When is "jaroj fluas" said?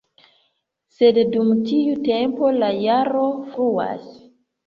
2.79-4.09